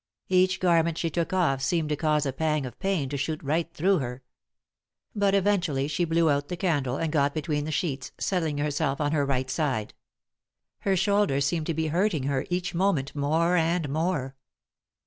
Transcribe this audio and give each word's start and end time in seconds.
Each 0.29 0.59
garment 0.59 0.97
she 0.97 1.11
took 1.11 1.31
off 1.31 1.61
seemed 1.61 1.89
to 1.89 1.95
cause 1.95 2.25
a 2.25 2.33
pang 2.33 2.65
of 2.65 2.79
pain 2.79 3.07
to 3.09 3.17
shoot 3.17 3.39
right 3.43 3.71
through 3.71 3.99
her. 3.99 4.23
But, 5.15 5.35
eventually, 5.35 5.87
she 5.87 6.05
blew 6.05 6.27
out 6.27 6.47
the 6.47 6.57
candle, 6.57 6.97
and 6.97 7.11
got 7.11 7.35
between 7.35 7.65
the 7.65 7.71
sheets, 7.71 8.11
settling 8.17 8.57
herself 8.57 8.99
on 8.99 9.11
her 9.11 9.27
right 9.27 9.47
side. 9.47 9.93
Her 10.79 10.95
shoulder 10.97 11.39
seemed 11.39 11.67
to 11.67 11.75
be 11.75 11.89
hurting 11.89 12.23
her 12.23 12.47
each 12.49 12.73
moment 12.73 13.13
more 13.15 13.55
and 13.55 13.89
more. 13.89 14.35